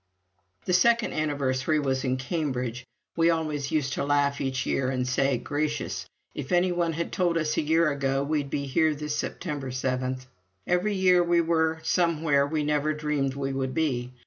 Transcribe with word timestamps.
The 0.65 0.73
second 0.73 1.13
anniversary 1.13 1.79
was 1.79 2.03
in 2.03 2.17
Cambridge. 2.17 2.87
We 3.15 3.29
always 3.29 3.69
used 3.71 3.93
to 3.93 4.03
laugh 4.03 4.41
each 4.41 4.65
year 4.65 4.89
and 4.89 5.07
say: 5.07 5.37
"Gracious! 5.37 6.07
if 6.33 6.51
any 6.51 6.71
one 6.71 6.93
had 6.93 7.11
told 7.11 7.37
us 7.37 7.55
a 7.55 7.61
year 7.61 7.91
ago 7.91 8.23
we'd 8.23 8.49
be 8.49 8.65
here 8.65 8.95
this 8.95 9.15
September 9.15 9.69
seventh!" 9.69 10.25
Every 10.65 10.95
year 10.95 11.23
we 11.23 11.39
were 11.39 11.81
somewhere 11.83 12.47
we 12.47 12.63
never 12.63 12.93
dreamed 12.95 13.35
we 13.35 13.53
would 13.53 13.75
be. 13.75 14.09